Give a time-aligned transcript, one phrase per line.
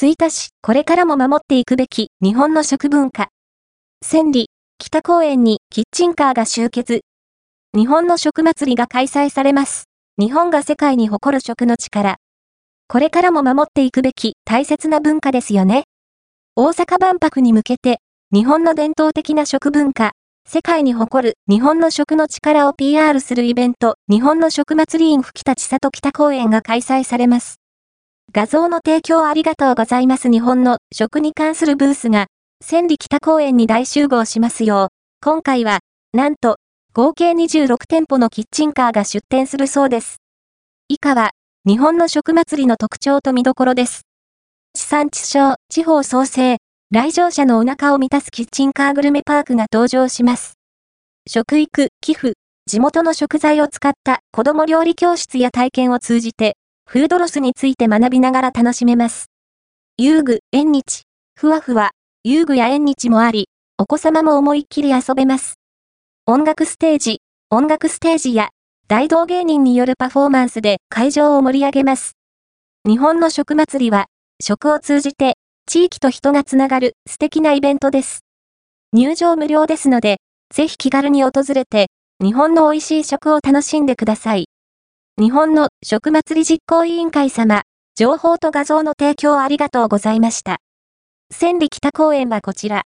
[0.00, 3.30] 吹田市、これからも守っていくべき日本の食文化。
[4.00, 4.46] 千里、
[4.78, 7.00] 北公園にキッチンカーが集結。
[7.76, 9.86] 日本の食祭りが開催されます。
[10.16, 12.18] 日本が世界に誇る食の力。
[12.86, 15.82] これからも守っていくべき大切な文化ですよね。
[16.54, 17.98] 大阪万博に向けて、
[18.32, 20.12] 日本の伝統的な食文化、
[20.46, 27.57] 世界に誇る日本の食の力を PR するイベント、日本の食祭り院吹田千里北公園が開催されます。
[28.38, 32.26] 画像の提供ありがとうございます日本の食に関するブースが、
[32.64, 34.88] 千里北公園に大集合しますよう、
[35.20, 35.80] 今回は、
[36.12, 36.58] なんと、
[36.92, 40.18] 合計26店舗のキッチンカーが出店するそうです。
[40.88, 41.30] 以下は、
[41.66, 44.02] 日本の食祭りの特徴と見どころです。
[44.74, 46.58] 地産地消、地方創生、
[46.92, 50.54] 来場者のお腹を満たすキッチンカーグルメパークが登場します。
[51.26, 52.34] 食育、寄付、
[52.66, 56.56] 地元の食材を使った子供料理教室や体験を通じて、
[56.90, 59.26] フードロスについて学びながら楽しめます。
[59.98, 61.02] 遊具、縁日、
[61.38, 61.90] ふわふわ、
[62.24, 65.56] 遊具や縁日もあり、お子様も思いっきり遊べます。
[66.24, 68.48] 音楽ステージ、音楽ステージや
[68.86, 72.12] 大道芸人によるパフォーマンスで会場を盛り上げます。
[72.88, 74.06] 日本の食祭りは、
[74.42, 75.34] 食を通じて
[75.66, 78.20] 地域と人がつながる素敵なイベントです。
[78.94, 80.22] 入場無料ですので、
[80.54, 81.88] ぜひ気軽に訪れて、
[82.24, 84.47] 日本の美味しい食を楽しんでください。
[85.20, 87.62] 日本の食祭り実行委員会様、
[87.96, 90.58] 情報と画像の提供ありがとうございました。
[91.34, 92.76] 千里北公園はこちら。